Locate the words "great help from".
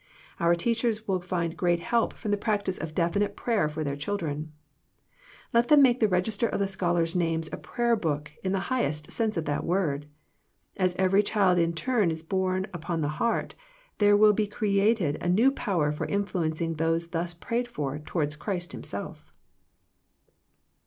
1.55-2.31